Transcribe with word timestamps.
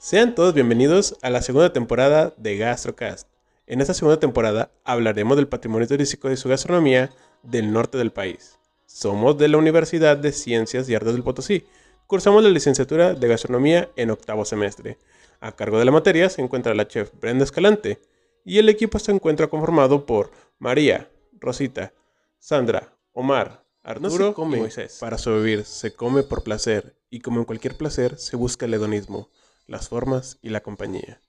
Sean 0.00 0.34
todos 0.34 0.54
bienvenidos 0.54 1.18
a 1.20 1.28
la 1.28 1.42
segunda 1.42 1.72
temporada 1.72 2.32
de 2.38 2.56
GastroCast. 2.56 3.28
En 3.66 3.82
esta 3.82 3.92
segunda 3.92 4.18
temporada 4.18 4.70
hablaremos 4.84 5.36
del 5.36 5.48
patrimonio 5.48 5.86
turístico 5.86 6.30
de 6.30 6.38
su 6.38 6.48
gastronomía 6.48 7.10
del 7.42 7.72
norte 7.72 7.98
del 7.98 8.10
país. 8.10 8.58
Somos 8.86 9.36
de 9.36 9.48
la 9.48 9.58
Universidad 9.58 10.16
de 10.16 10.32
Ciencias 10.32 10.88
y 10.88 10.94
Artes 10.94 11.12
del 11.12 11.24
Potosí. 11.24 11.66
Cursamos 12.06 12.42
la 12.42 12.48
licenciatura 12.48 13.12
de 13.12 13.28
gastronomía 13.28 13.90
en 13.96 14.10
octavo 14.10 14.46
semestre. 14.46 14.96
A 15.40 15.52
cargo 15.52 15.78
de 15.78 15.84
la 15.84 15.92
materia 15.92 16.30
se 16.30 16.40
encuentra 16.40 16.74
la 16.74 16.88
chef 16.88 17.10
Brenda 17.20 17.44
Escalante 17.44 18.00
y 18.46 18.56
el 18.56 18.70
equipo 18.70 18.98
se 18.98 19.12
encuentra 19.12 19.48
conformado 19.48 20.06
por 20.06 20.30
María, 20.58 21.10
Rosita, 21.38 21.92
Sandra, 22.38 22.94
Omar, 23.12 23.62
Arturo 23.82 24.34
y 24.36 24.56
Moisés. 24.56 24.98
Para 25.00 25.18
sobrevivir 25.18 25.64
se 25.64 25.94
come 25.94 26.22
por 26.22 26.42
placer 26.42 26.96
y 27.10 27.20
como 27.20 27.38
en 27.38 27.44
cualquier 27.44 27.76
placer 27.76 28.18
se 28.18 28.36
busca 28.36 28.66
el 28.66 28.74
hedonismo, 28.74 29.30
las 29.66 29.88
formas 29.88 30.38
y 30.42 30.50
la 30.50 30.62
compañía. 30.62 31.20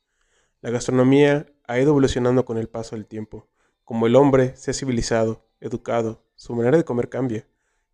La 0.62 0.72
gastronomía 0.72 1.46
ha 1.68 1.80
ido 1.80 1.92
evolucionando 1.92 2.44
con 2.46 2.58
el 2.58 2.68
paso 2.68 2.96
del 2.96 3.06
tiempo. 3.06 3.48
Como 3.86 4.08
el 4.08 4.16
hombre 4.16 4.56
se 4.58 4.72
ha 4.72 4.74
civilizado, 4.74 5.48
educado, 5.62 6.26
su 6.36 6.54
manera 6.56 6.78
de 6.78 6.84
comer 6.84 7.10
cambia. 7.10 7.48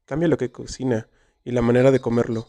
Cambia 0.05 0.28
lo 0.28 0.38
que 0.38 0.52
cocina 0.52 1.08
y 1.44 1.52
la 1.52 1.62
manera 1.62 1.92
de 1.92 2.00
comerlo, 2.00 2.48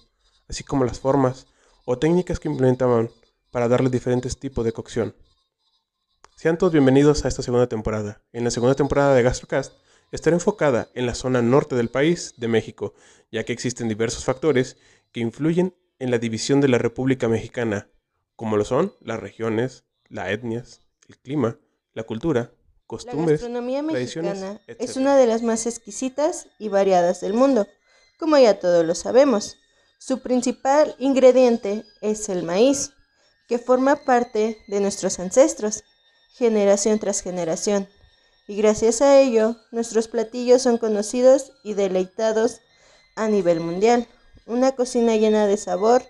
así 0.48 0.64
como 0.64 0.84
las 0.84 1.00
formas 1.00 1.46
o 1.84 1.98
técnicas 1.98 2.40
que 2.40 2.48
implementaban 2.48 3.10
para 3.50 3.68
darle 3.68 3.90
diferentes 3.90 4.38
tipos 4.38 4.64
de 4.64 4.72
cocción. 4.72 5.14
Sean 6.34 6.58
todos 6.58 6.72
bienvenidos 6.72 7.24
a 7.24 7.28
esta 7.28 7.42
segunda 7.42 7.66
temporada. 7.66 8.22
En 8.32 8.44
la 8.44 8.50
segunda 8.50 8.74
temporada 8.74 9.14
de 9.14 9.22
GastroCast 9.22 9.72
estará 10.12 10.36
enfocada 10.36 10.88
en 10.94 11.06
la 11.06 11.14
zona 11.14 11.42
norte 11.42 11.74
del 11.74 11.88
país 11.88 12.34
de 12.36 12.48
México, 12.48 12.94
ya 13.30 13.44
que 13.44 13.52
existen 13.52 13.88
diversos 13.88 14.24
factores 14.24 14.76
que 15.12 15.20
influyen 15.20 15.74
en 15.98 16.10
la 16.10 16.18
división 16.18 16.60
de 16.60 16.68
la 16.68 16.78
República 16.78 17.28
Mexicana, 17.28 17.88
como 18.36 18.56
lo 18.56 18.64
son 18.64 18.94
las 19.00 19.20
regiones, 19.20 19.84
las 20.08 20.30
etnias, 20.30 20.80
el 21.08 21.18
clima, 21.18 21.58
la 21.94 22.04
cultura, 22.04 22.52
costumbres, 22.86 23.40
la 23.40 23.48
gastronomía 23.48 23.82
mexicana 23.82 24.60
es 24.66 24.96
una 24.96 25.16
de 25.16 25.26
las 25.26 25.42
más 25.42 25.66
exquisitas 25.66 26.48
y 26.58 26.68
variadas 26.68 27.20
del 27.20 27.32
mundo, 27.32 27.66
como 28.18 28.38
ya 28.38 28.58
todos 28.60 28.84
lo 28.84 28.94
sabemos. 28.94 29.56
Su 29.98 30.20
principal 30.20 30.94
ingrediente 30.98 31.84
es 32.00 32.28
el 32.28 32.42
maíz, 32.42 32.92
que 33.48 33.58
forma 33.58 33.96
parte 33.96 34.58
de 34.68 34.80
nuestros 34.80 35.18
ancestros, 35.18 35.84
generación 36.34 36.98
tras 36.98 37.22
generación. 37.22 37.88
Y 38.48 38.56
gracias 38.56 39.02
a 39.02 39.20
ello, 39.20 39.56
nuestros 39.72 40.06
platillos 40.06 40.62
son 40.62 40.78
conocidos 40.78 41.52
y 41.64 41.74
deleitados 41.74 42.60
a 43.16 43.28
nivel 43.28 43.60
mundial. 43.60 44.06
Una 44.46 44.72
cocina 44.72 45.16
llena 45.16 45.46
de 45.46 45.56
sabor, 45.56 46.04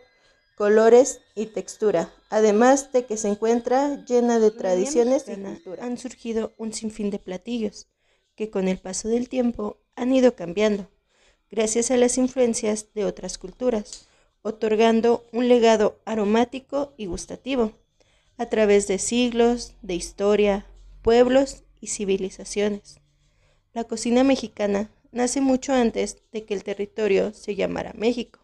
colores 0.57 1.21
y 1.35 1.47
textura, 1.47 2.13
además 2.29 2.93
de 2.93 3.07
que 3.07 3.17
se 3.17 3.29
encuentra 3.29 4.05
llena 4.05 4.39
de 4.39 4.51
tradiciones 4.51 5.25
y 5.29 5.37
cultura. 5.37 5.85
Han 5.85 5.97
surgido 5.97 6.53
un 6.59 6.73
sinfín 6.73 7.11
de 7.11 7.19
platillos 7.19 7.89
que 8.35 8.51
con 8.51 8.69
el 8.69 8.79
paso 8.79 9.09
del 9.09 9.29
tiempo 9.29 9.79
han 9.95 10.13
ido 10.15 10.35
cambiando, 10.35 10.91
gracias 11.51 11.91
a 11.91 11.97
las 11.97 12.19
influencias 12.19 12.93
de 12.95 13.07
otras 13.07 13.39
culturas, 13.39 14.09
otorgando 14.43 15.25
un 15.33 15.49
legado 15.49 15.99
aromático 16.05 16.93
y 16.99 17.07
gustativo 17.07 17.73
a 18.37 18.47
través 18.47 18.87
de 18.87 18.99
siglos 18.99 19.75
de 19.81 19.95
historia, 19.95 20.67
pueblos 21.01 21.63
y 21.81 21.89
civilizaciones. 21.89 23.01
La 23.73 23.85
cocina 23.85 24.25
mexicana 24.25 24.91
nace 25.13 25.41
mucho 25.41 25.73
antes 25.73 26.19
de 26.33 26.45
que 26.45 26.55
el 26.55 26.65
territorio 26.65 27.33
se 27.33 27.55
llamara 27.55 27.93
México, 27.95 28.41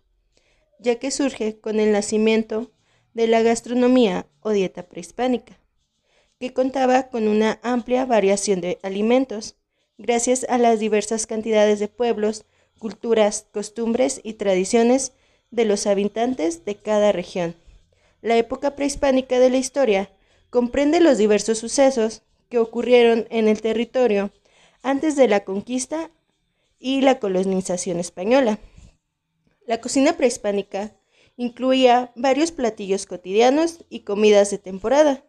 ya 0.78 0.96
que 0.96 1.10
surge 1.10 1.58
con 1.60 1.80
el 1.80 1.92
nacimiento 1.92 2.70
de 3.14 3.26
la 3.26 3.42
gastronomía 3.42 4.26
o 4.40 4.50
dieta 4.50 4.84
prehispánica, 4.84 5.58
que 6.38 6.52
contaba 6.52 7.08
con 7.08 7.28
una 7.28 7.60
amplia 7.62 8.04
variación 8.04 8.60
de 8.60 8.78
alimentos, 8.82 9.56
gracias 9.98 10.44
a 10.48 10.58
las 10.58 10.80
diversas 10.80 11.26
cantidades 11.26 11.78
de 11.78 11.88
pueblos, 11.88 12.46
culturas, 12.78 13.46
costumbres 13.52 14.20
y 14.24 14.34
tradiciones 14.34 15.12
de 15.50 15.64
los 15.66 15.86
habitantes 15.86 16.64
de 16.64 16.76
cada 16.76 17.12
región. 17.12 17.54
La 18.22 18.36
época 18.36 18.74
prehispánica 18.74 19.38
de 19.38 19.50
la 19.50 19.58
historia 19.58 20.10
comprende 20.50 21.00
los 21.00 21.18
diversos 21.18 21.58
sucesos 21.58 22.22
que 22.52 22.58
ocurrieron 22.58 23.26
en 23.30 23.48
el 23.48 23.62
territorio 23.62 24.30
antes 24.82 25.16
de 25.16 25.26
la 25.26 25.42
conquista 25.42 26.10
y 26.78 27.00
la 27.00 27.18
colonización 27.18 27.98
española. 27.98 28.58
La 29.66 29.80
cocina 29.80 30.18
prehispánica 30.18 30.94
incluía 31.38 32.12
varios 32.14 32.52
platillos 32.52 33.06
cotidianos 33.06 33.86
y 33.88 34.00
comidas 34.00 34.50
de 34.50 34.58
temporada. 34.58 35.24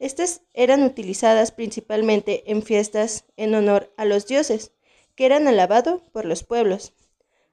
Estas 0.00 0.40
eran 0.52 0.82
utilizadas 0.82 1.52
principalmente 1.52 2.50
en 2.50 2.60
fiestas 2.64 3.24
en 3.36 3.54
honor 3.54 3.94
a 3.96 4.04
los 4.04 4.26
dioses, 4.26 4.72
que 5.14 5.26
eran 5.26 5.46
alabados 5.46 6.02
por 6.10 6.24
los 6.24 6.42
pueblos, 6.42 6.92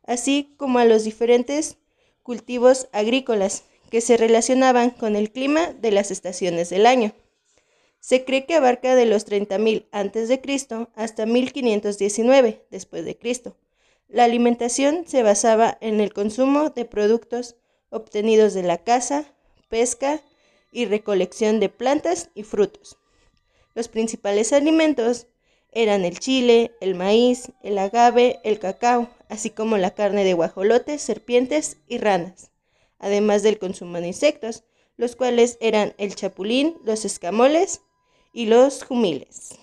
así 0.01 0.55
como 0.57 0.79
a 0.79 0.85
los 0.85 1.03
diferentes 1.03 1.77
cultivos 2.23 2.89
agrícolas 2.91 3.65
que 3.91 4.01
se 4.01 4.17
relacionaban 4.17 4.89
con 4.89 5.15
el 5.15 5.31
clima 5.31 5.73
de 5.73 5.91
las 5.91 6.09
estaciones 6.09 6.71
del 6.71 6.87
año. 6.87 7.13
Se 8.01 8.25
cree 8.25 8.47
que 8.47 8.55
abarca 8.55 8.95
de 8.95 9.05
los 9.05 9.27
30.000 9.27 9.85
a.C. 9.91 10.87
hasta 10.95 11.27
1519 11.27 12.65
después 12.71 13.05
de 13.05 13.15
Cristo. 13.15 13.55
La 14.07 14.23
alimentación 14.23 15.05
se 15.07 15.21
basaba 15.21 15.77
en 15.81 16.01
el 16.01 16.11
consumo 16.11 16.71
de 16.71 16.85
productos 16.85 17.55
obtenidos 17.91 18.55
de 18.55 18.63
la 18.63 18.79
caza, 18.79 19.25
pesca 19.69 20.19
y 20.71 20.85
recolección 20.85 21.59
de 21.59 21.69
plantas 21.69 22.31
y 22.33 22.41
frutos. 22.41 22.97
Los 23.75 23.87
principales 23.87 24.51
alimentos 24.51 25.27
eran 25.71 26.03
el 26.03 26.17
chile, 26.17 26.71
el 26.81 26.95
maíz, 26.95 27.51
el 27.61 27.77
agave, 27.77 28.39
el 28.43 28.57
cacao, 28.57 29.09
así 29.29 29.51
como 29.51 29.77
la 29.77 29.91
carne 29.91 30.23
de 30.23 30.33
guajolotes, 30.33 31.03
serpientes 31.03 31.77
y 31.87 31.99
ranas, 31.99 32.49
además 32.97 33.43
del 33.43 33.59
consumo 33.59 34.01
de 34.01 34.07
insectos, 34.07 34.63
los 34.97 35.15
cuales 35.15 35.57
eran 35.61 35.93
el 35.99 36.15
chapulín, 36.15 36.77
los 36.83 37.05
escamoles 37.05 37.81
y 38.33 38.45
los 38.45 38.83
jumiles. 38.83 39.57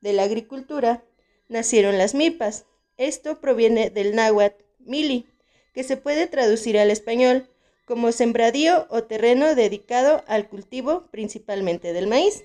De 0.00 0.12
la 0.12 0.24
agricultura 0.24 1.04
nacieron 1.48 1.98
las 1.98 2.14
milpas. 2.14 2.66
Esto 2.96 3.40
proviene 3.40 3.90
del 3.90 4.14
náhuatl 4.14 4.62
mili, 4.80 5.26
que 5.72 5.84
se 5.84 5.96
puede 5.96 6.26
traducir 6.26 6.78
al 6.78 6.90
español 6.90 7.48
como 7.86 8.12
sembradío 8.12 8.86
o 8.90 9.04
terreno 9.04 9.54
dedicado 9.54 10.24
al 10.26 10.48
cultivo 10.48 11.06
principalmente 11.10 11.92
del 11.92 12.06
maíz. 12.06 12.44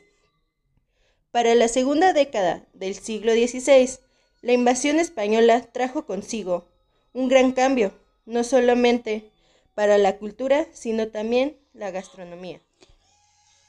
Para 1.32 1.56
la 1.56 1.68
segunda 1.68 2.14
década 2.14 2.68
del 2.74 2.96
siglo 2.96 3.34
XVI, 3.34 4.00
la 4.42 4.54
invasión 4.54 5.00
española 5.00 5.62
trajo 5.72 6.06
consigo 6.06 6.68
un 7.14 7.30
gran 7.30 7.52
cambio, 7.52 7.94
no 8.26 8.44
solamente 8.44 9.32
para 9.74 9.98
la 9.98 10.18
cultura, 10.18 10.68
sino 10.72 11.08
también 11.08 11.58
la 11.74 11.92
gastronomía. 11.92 12.62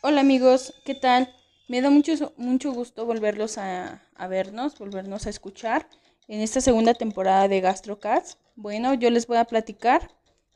Hola 0.03 0.21
amigos, 0.23 0.75
¿qué 0.85 0.95
tal? 0.95 1.35
Me 1.69 1.81
da 1.81 1.91
mucho, 1.91 2.33
mucho 2.37 2.73
gusto 2.73 3.07
volverlos 3.07 3.59
a, 3.59 4.03
vernos, 4.29 4.79
volvernos 4.79 5.27
a 5.27 5.31
escuchar 5.31 5.87
en 6.29 6.41
esta 6.41 6.61
segunda 6.61 6.95
temporada 6.95 7.49
de 7.49 7.61
GastroCats. 7.61 8.39
Bueno, 8.57 8.95
yo 8.95 9.11
les 9.11 9.27
voy 9.27 9.37
a 9.39 9.45
platicar 9.45 10.11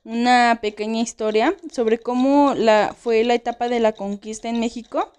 una 0.04 0.58
pequeña 0.62 1.00
historia 1.00 1.54
sobre 1.70 1.98
cómo 1.98 2.54
la, 2.54 2.94
fue 2.98 3.22
la 3.24 3.34
etapa 3.34 3.68
de 3.68 3.80
la 3.80 3.92
conquista 3.92 4.48
en 4.48 4.60
México 4.60 5.12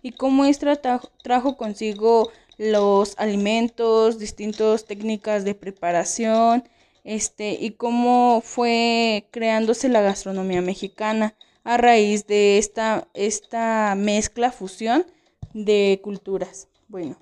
y 0.00 0.12
cómo 0.12 0.44
esta 0.44 0.80
tra- 0.80 1.10
trajo 1.22 1.56
consigo 1.56 2.30
los 2.58 3.14
alimentos, 3.18 4.18
distintas 4.18 4.84
técnicas 4.84 5.44
de 5.44 5.54
preparación, 5.54 6.68
este, 7.04 7.56
y 7.60 7.72
cómo 7.72 8.42
fue 8.44 9.26
creándose 9.32 9.88
la 9.88 10.02
gastronomía 10.02 10.62
mexicana 10.62 11.34
a 11.64 11.76
raíz 11.76 12.26
de 12.26 12.58
esta, 12.58 13.08
esta 13.14 13.94
mezcla, 13.96 14.52
fusión 14.52 15.06
de 15.54 16.00
culturas. 16.02 16.68
Bueno, 16.88 17.16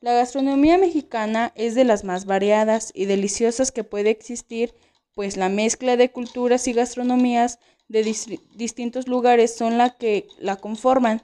la 0.00 0.14
gastronomía 0.14 0.78
mexicana 0.78 1.52
es 1.54 1.74
de 1.74 1.84
las 1.84 2.04
más 2.04 2.24
variadas 2.24 2.90
y 2.94 3.04
deliciosas 3.06 3.72
que 3.72 3.84
puede 3.84 4.10
existir, 4.10 4.74
pues 5.14 5.36
la 5.36 5.48
mezcla 5.48 5.96
de 5.96 6.10
culturas 6.10 6.66
y 6.68 6.72
gastronomías 6.72 7.58
de 7.88 8.04
dis- 8.04 8.40
distintos 8.54 9.08
lugares 9.08 9.54
son 9.56 9.78
la 9.78 9.90
que 9.90 10.28
la 10.38 10.56
conforman, 10.56 11.22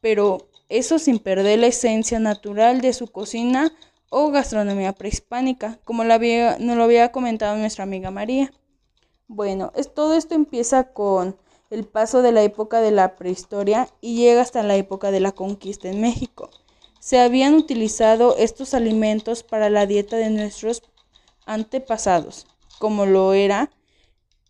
pero 0.00 0.48
eso 0.68 0.98
sin 0.98 1.18
perder 1.18 1.58
la 1.58 1.66
esencia 1.66 2.20
natural 2.20 2.80
de 2.80 2.92
su 2.92 3.08
cocina 3.08 3.72
o 4.08 4.30
gastronomía 4.30 4.92
prehispánica, 4.92 5.78
como 5.84 6.04
la 6.04 6.18
nos 6.18 6.76
lo 6.76 6.84
había 6.84 7.12
comentado 7.12 7.56
nuestra 7.56 7.84
amiga 7.84 8.10
María. 8.10 8.52
Bueno, 9.28 9.72
es, 9.76 9.92
todo 9.92 10.16
esto 10.16 10.34
empieza 10.34 10.92
con 10.92 11.36
el 11.70 11.86
paso 11.86 12.20
de 12.22 12.32
la 12.32 12.42
época 12.42 12.80
de 12.80 12.90
la 12.90 13.16
prehistoria 13.16 13.88
y 14.00 14.16
llega 14.16 14.42
hasta 14.42 14.62
la 14.62 14.76
época 14.76 15.10
de 15.10 15.20
la 15.20 15.32
conquista 15.32 15.88
en 15.88 16.00
México. 16.00 16.50
se 17.00 17.18
habían 17.18 17.54
utilizado 17.54 18.36
estos 18.36 18.74
alimentos 18.74 19.42
para 19.42 19.70
la 19.70 19.86
dieta 19.86 20.16
de 20.16 20.28
nuestros 20.28 20.82
antepasados, 21.46 22.46
como 22.78 23.06
lo 23.06 23.32
era 23.32 23.70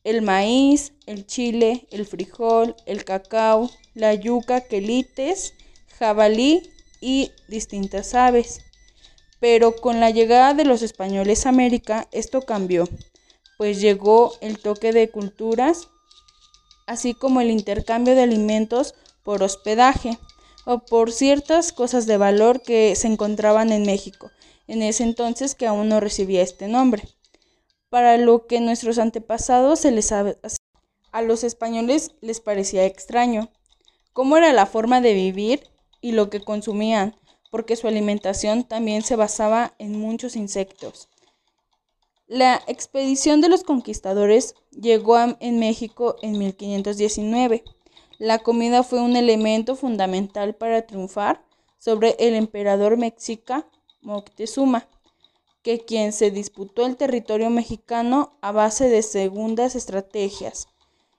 el 0.03 0.23
maíz, 0.23 0.93
el 1.07 1.27
chile, 1.27 1.87
el 1.91 2.07
frijol, 2.07 2.75
el 2.87 3.05
cacao, 3.05 3.71
la 3.95 4.15
yuca, 4.15 4.63
quelites, 4.63 5.55
jabalí 5.99 6.63
y 7.01 7.33
distintas 7.49 8.15
aves. 8.15 8.61
Pero 9.41 9.77
con 9.77 10.01
la 10.01 10.11
llegada 10.11 10.55
de 10.55 10.65
los 10.65 10.83
españoles 10.83 11.47
a 11.47 11.51
América 11.51 12.09
esto 12.13 12.43
cambió, 12.43 12.89
pues 13.59 13.81
llegó 13.81 14.33
el 14.41 14.59
toque 14.59 14.93
de 14.93 15.11
culturas, 15.11 15.89
así 16.91 17.15
como 17.15 17.41
el 17.41 17.53
intercambio 17.53 18.17
de 18.17 18.25
alimentos 18.25 18.97
por 19.23 19.45
hospedaje 19.45 20.19
o 20.67 20.81
por 20.81 21.13
ciertas 21.13 21.73
cosas 21.73 22.05
de 22.07 22.17
valor 22.17 22.63
que 22.63 22.97
se 22.97 23.07
encontraban 23.07 23.71
en 23.71 23.85
México, 23.85 24.33
en 24.67 24.83
ese 24.83 25.05
entonces 25.05 25.55
que 25.55 25.69
aún 25.69 25.89
no 25.89 26.01
recibía 26.01 26.43
este 26.43 26.67
nombre. 26.67 27.05
Para 27.91 28.17
lo 28.17 28.49
que 28.49 28.59
nuestros 28.59 28.99
antepasados 28.99 29.79
se 29.79 29.93
les 29.93 30.11
a 30.11 31.23
los 31.23 31.45
españoles 31.45 32.11
les 32.23 32.41
parecía 32.41 32.85
extraño, 32.87 33.53
cómo 34.13 34.37
era 34.37 34.53
la 34.53 34.67
forma 34.67 35.01
de 35.01 35.15
vivir 35.15 35.69
y 36.01 36.11
lo 36.11 36.29
que 36.29 36.41
consumían, 36.41 37.15
porque 37.53 37.77
su 37.77 37.87
alimentación 37.87 38.65
también 38.65 39.03
se 39.03 39.15
basaba 39.15 39.75
en 39.79 39.97
muchos 39.97 40.35
insectos. 40.35 41.09
La 42.33 42.63
expedición 42.69 43.41
de 43.41 43.49
los 43.49 43.65
conquistadores 43.65 44.55
llegó 44.71 45.19
en 45.41 45.59
México 45.59 46.15
en 46.23 46.39
1519 46.39 47.65
la 48.21 48.39
comida 48.39 48.83
fue 48.83 49.01
un 49.01 49.17
elemento 49.17 49.75
fundamental 49.75 50.55
para 50.55 50.87
triunfar 50.87 51.43
sobre 51.79 52.17
el 52.21 52.35
emperador 52.35 52.99
mexica 52.99 53.67
Moctezuma, 54.03 54.87
que 55.63 55.81
quien 55.87 56.13
se 56.13 56.31
disputó 56.31 56.85
el 56.85 56.99
territorio 56.99 57.49
mexicano 57.49 58.37
a 58.43 58.53
base 58.53 58.91
de 58.91 59.01
segundas 59.01 59.75
estrategias 59.75 60.69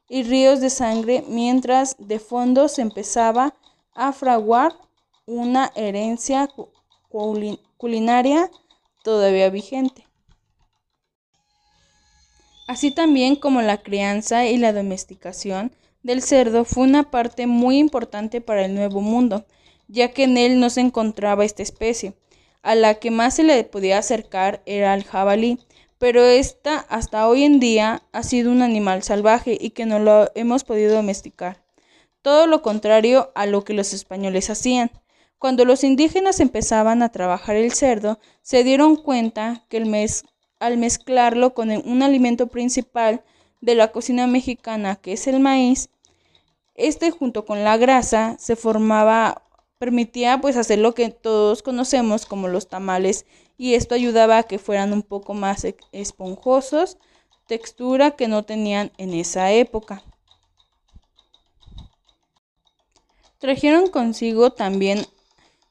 y 0.07 0.21
ríos 0.21 0.61
de 0.61 0.69
sangre, 0.69 1.25
mientras 1.27 1.95
de 1.97 2.19
fondo 2.19 2.67
se 2.67 2.83
empezaba 2.83 3.55
a 3.95 4.13
fraguar 4.13 4.77
una 5.25 5.73
herencia 5.75 6.47
culinaria 7.77 8.51
todavía 9.03 9.49
vigente. 9.49 10.10
Así 12.71 12.91
también 12.91 13.35
como 13.35 13.61
la 13.61 13.81
crianza 13.81 14.45
y 14.45 14.55
la 14.55 14.71
domesticación 14.71 15.75
del 16.03 16.21
cerdo 16.21 16.63
fue 16.63 16.85
una 16.85 17.11
parte 17.11 17.45
muy 17.45 17.77
importante 17.77 18.39
para 18.39 18.63
el 18.63 18.73
Nuevo 18.73 19.01
Mundo, 19.01 19.45
ya 19.89 20.13
que 20.13 20.23
en 20.23 20.37
él 20.37 20.57
no 20.61 20.69
se 20.69 20.79
encontraba 20.79 21.43
esta 21.43 21.63
especie. 21.63 22.13
A 22.61 22.75
la 22.75 22.93
que 22.93 23.11
más 23.11 23.35
se 23.35 23.43
le 23.43 23.61
podía 23.65 23.97
acercar 23.97 24.61
era 24.65 24.93
al 24.93 25.03
jabalí, 25.03 25.59
pero 25.97 26.23
esta 26.23 26.77
hasta 26.77 27.27
hoy 27.27 27.43
en 27.43 27.59
día 27.59 28.03
ha 28.13 28.23
sido 28.23 28.49
un 28.49 28.61
animal 28.61 29.03
salvaje 29.03 29.57
y 29.59 29.71
que 29.71 29.85
no 29.85 29.99
lo 29.99 30.31
hemos 30.33 30.63
podido 30.63 30.95
domesticar. 30.95 31.61
Todo 32.21 32.47
lo 32.47 32.61
contrario 32.61 33.33
a 33.35 33.47
lo 33.47 33.65
que 33.65 33.73
los 33.73 33.91
españoles 33.91 34.49
hacían. 34.49 34.91
Cuando 35.39 35.65
los 35.65 35.83
indígenas 35.83 36.39
empezaban 36.39 37.03
a 37.03 37.09
trabajar 37.09 37.57
el 37.57 37.73
cerdo, 37.73 38.17
se 38.41 38.63
dieron 38.63 38.95
cuenta 38.95 39.65
que 39.67 39.75
el 39.75 39.87
al 40.61 40.77
mezclarlo 40.77 41.53
con 41.55 41.71
un 41.71 42.03
alimento 42.03 42.47
principal 42.47 43.23
de 43.61 43.75
la 43.75 43.91
cocina 43.91 44.27
mexicana, 44.27 44.95
que 44.95 45.13
es 45.13 45.27
el 45.27 45.39
maíz, 45.39 45.89
este 46.75 47.09
junto 47.11 47.45
con 47.45 47.63
la 47.63 47.77
grasa 47.77 48.37
se 48.39 48.55
formaba, 48.55 49.43
permitía 49.79 50.39
pues 50.39 50.57
hacer 50.57 50.77
lo 50.77 50.93
que 50.93 51.09
todos 51.09 51.63
conocemos 51.63 52.27
como 52.27 52.47
los 52.47 52.69
tamales 52.69 53.25
y 53.57 53.73
esto 53.73 53.95
ayudaba 53.95 54.37
a 54.37 54.43
que 54.43 54.59
fueran 54.59 54.93
un 54.93 55.01
poco 55.01 55.33
más 55.33 55.65
e-, 55.65 55.75
esponjosos, 55.91 56.97
textura 57.47 58.11
que 58.11 58.27
no 58.27 58.43
tenían 58.43 58.91
en 58.97 59.15
esa 59.15 59.51
época. 59.51 60.03
Trajeron 63.39 63.89
consigo 63.89 64.51
también 64.51 65.05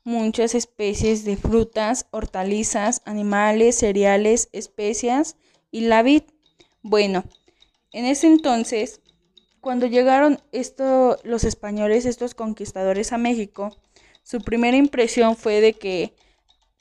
muchas 0.05 0.55
especies 0.55 1.25
de 1.25 1.37
frutas, 1.37 2.07
hortalizas, 2.11 3.03
animales, 3.05 3.77
cereales, 3.77 4.49
especias 4.53 5.37
y 5.71 5.83
la 5.83 6.03
vid. 6.03 6.23
Bueno, 6.83 7.25
en 7.93 8.05
ese 8.05 8.27
entonces, 8.27 9.01
cuando 9.61 9.87
llegaron 9.87 10.41
esto, 10.53 11.19
los 11.25 11.45
españoles, 11.45 12.07
estos 12.07 12.35
conquistadores 12.35 13.13
a 13.13 13.19
México, 13.19 13.77
su 14.23 14.41
primera 14.41 14.77
impresión 14.77 15.37
fue 15.37 15.61
de 15.61 15.75
que 15.75 16.15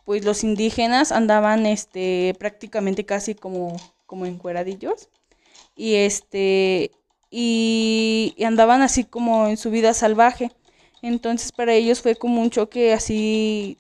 pues 0.05 0.25
los 0.25 0.43
indígenas 0.43 1.11
andaban 1.11 1.65
este 1.65 2.35
prácticamente 2.39 3.05
casi 3.05 3.35
como 3.35 3.75
como 4.05 4.25
encueradillos 4.25 5.09
y 5.75 5.95
este 5.95 6.91
y, 7.29 8.33
y, 8.35 8.43
andaban 8.43 8.81
así 8.81 9.03
como 9.03 9.47
en 9.47 9.57
su 9.57 9.69
vida 9.69 9.93
salvaje. 9.93 10.51
Entonces 11.01 11.51
para 11.51 11.73
ellos 11.73 12.01
fue 12.01 12.15
como 12.15 12.41
un 12.41 12.49
choque 12.49 12.93
así 12.93 13.77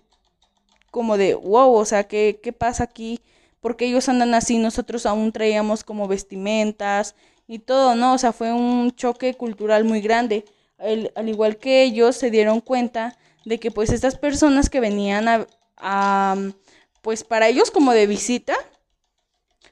como 0.91 1.17
de 1.17 1.35
wow, 1.35 1.73
o 1.73 1.85
sea, 1.85 2.05
¿qué, 2.05 2.39
qué 2.41 2.53
pasa 2.53 2.83
aquí? 2.83 3.21
porque 3.61 3.85
ellos 3.85 4.07
andan 4.09 4.33
así, 4.33 4.57
nosotros 4.57 5.05
aún 5.05 5.31
traíamos 5.31 5.83
como 5.83 6.07
vestimentas 6.07 7.15
y 7.47 7.59
todo, 7.59 7.95
¿no? 7.95 8.13
O 8.13 8.17
sea, 8.17 8.31
fue 8.33 8.53
un 8.53 8.91
choque 8.95 9.33
cultural 9.33 9.83
muy 9.83 10.01
grande. 10.01 10.45
al 10.79 11.29
igual 11.29 11.57
que 11.57 11.83
ellos 11.83 12.15
se 12.15 12.31
dieron 12.31 12.61
cuenta 12.61 13.17
de 13.45 13.59
que 13.59 13.71
pues 13.71 13.91
estas 13.91 14.17
personas 14.17 14.69
que 14.69 14.79
venían 14.79 15.45
a, 15.77 16.35
pues 17.01 17.23
para 17.23 17.49
ellos 17.49 17.71
como 17.71 17.93
de 17.93 18.07
visita, 18.07 18.55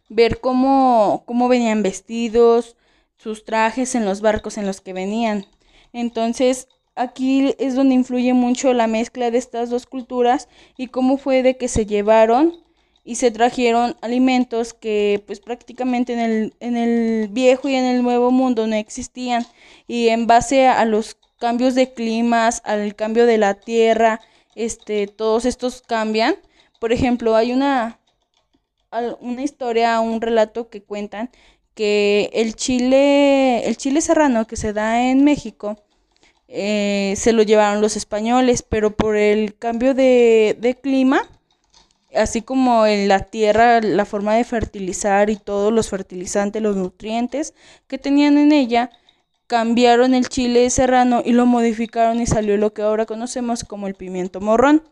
ver 0.09 0.39
cómo, 0.39 1.23
cómo 1.25 1.47
venían 1.47 1.83
vestidos, 1.83 2.75
sus 3.17 3.45
trajes 3.45 3.95
en 3.95 4.05
los 4.05 4.21
barcos 4.21 4.57
en 4.57 4.65
los 4.65 4.81
que 4.81 4.94
venían. 4.94 5.45
Entonces, 5.94 6.67
aquí 6.97 7.55
es 7.59 7.75
donde 7.75 7.95
influye 7.95 8.33
mucho 8.33 8.73
la 8.73 8.88
mezcla 8.88 9.31
de 9.31 9.38
estas 9.38 9.69
dos 9.69 9.85
culturas 9.85 10.49
y 10.77 10.88
cómo 10.88 11.17
fue 11.17 11.44
de 11.44 11.55
que 11.55 11.67
se 11.67 11.85
llevaron 11.85 12.55
y 13.03 13.15
se 13.15 13.31
trajeron 13.31 13.95
alimentos 14.01 14.73
que 14.73 15.23
pues 15.25 15.39
prácticamente 15.39 16.13
en 16.13 16.19
el, 16.19 16.53
en 16.59 16.75
el 16.75 17.29
viejo 17.29 17.69
y 17.69 17.75
en 17.75 17.85
el 17.85 18.03
nuevo 18.03 18.31
mundo 18.31 18.67
no 18.67 18.75
existían 18.75 19.45
y 19.88 20.09
en 20.09 20.27
base 20.27 20.67
a 20.67 20.83
los 20.83 21.17
cambios 21.39 21.75
de 21.75 21.94
climas, 21.94 22.61
al 22.65 22.95
cambio 22.95 23.25
de 23.25 23.38
la 23.38 23.53
tierra, 23.53 24.19
este, 24.55 25.07
todos 25.07 25.45
estos 25.45 25.81
cambian. 25.81 26.35
Por 26.79 26.91
ejemplo, 26.91 27.35
hay 27.35 27.53
una, 27.53 27.99
una 29.21 29.44
historia, 29.44 29.99
un 29.99 30.19
relato 30.19 30.69
que 30.69 30.83
cuentan 30.83 31.30
que 31.75 32.30
el 32.33 32.56
chile, 32.56 33.68
el 33.68 33.77
chile 33.77 34.01
serrano 34.01 34.47
que 34.47 34.56
se 34.56 34.73
da 34.73 35.09
en 35.09 35.23
México, 35.23 35.77
eh, 36.47 37.13
se 37.18 37.33
lo 37.33 37.44
llevaron 37.44 37.81
los 37.81 37.97
españoles, 37.97 38.63
pero 38.63 38.95
por 38.95 39.16
el 39.16 39.57
cambio 39.57 39.94
de, 39.94 40.57
de 40.59 40.75
clima, 40.75 41.21
así 42.16 42.42
como 42.42 42.85
en 42.85 43.07
la 43.07 43.19
tierra, 43.19 43.81
la 43.81 44.06
forma 44.06 44.35
de 44.35 44.44
fertilizar 44.44 45.30
y 45.30 45.35
todos 45.35 45.73
los 45.73 45.89
fertilizantes, 45.89 46.61
los 46.61 46.75
nutrientes 46.75 47.54
que 47.87 47.97
tenían 47.97 48.37
en 48.37 48.51
ella, 48.51 48.89
cambiaron 49.47 50.13
el 50.13 50.27
chile 50.30 50.69
serrano 50.69 51.21
y 51.25 51.31
lo 51.31 51.45
modificaron 51.45 52.21
y 52.21 52.27
salió 52.27 52.57
lo 52.57 52.73
que 52.73 52.81
ahora 52.81 53.06
conocemos 53.06 53.63
como 53.63 53.87
el 53.87 53.95
pimiento 53.95 54.42
morrón. 54.42 54.83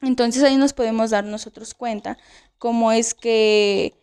Entonces 0.00 0.42
ahí 0.42 0.56
nos 0.56 0.72
podemos 0.72 1.10
dar 1.10 1.24
nosotros 1.24 1.74
cuenta 1.74 2.18
cómo 2.58 2.92
es 2.92 3.14
que 3.14 3.94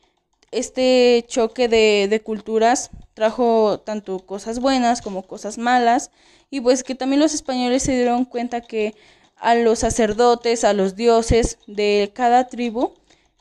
este 0.57 1.25
choque 1.27 1.67
de, 1.67 2.07
de, 2.09 2.21
culturas 2.21 2.89
trajo 3.13 3.79
tanto 3.79 4.19
cosas 4.19 4.59
buenas 4.59 5.01
como 5.01 5.23
cosas 5.27 5.57
malas. 5.57 6.11
Y 6.49 6.61
pues 6.61 6.83
que 6.83 6.95
también 6.95 7.19
los 7.19 7.33
españoles 7.33 7.83
se 7.83 7.95
dieron 7.95 8.25
cuenta 8.25 8.61
que 8.61 8.95
a 9.37 9.55
los 9.55 9.79
sacerdotes, 9.79 10.63
a 10.63 10.73
los 10.73 10.95
dioses 10.95 11.59
de 11.67 12.11
cada 12.13 12.47
tribu, 12.47 12.93